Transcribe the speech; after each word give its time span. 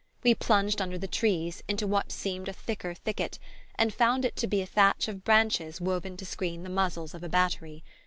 We 0.23 0.33
plunged 0.33 0.81
under 0.81 0.97
the 0.97 1.07
trees, 1.07 1.61
into 1.67 1.85
what 1.85 2.11
seemed 2.11 2.49
a 2.49 2.53
thicker 2.53 2.95
thicket, 2.95 3.37
and 3.75 3.93
found 3.93 4.25
it 4.25 4.35
to 4.37 4.47
be 4.47 4.59
a 4.63 4.65
thatch 4.65 5.07
of 5.07 5.23
branches 5.23 5.79
woven 5.79 6.17
to 6.17 6.25
screen 6.25 6.63
the 6.63 6.69
muzzles 6.69 7.13
of 7.13 7.23
a 7.23 7.29
battery. 7.29 7.83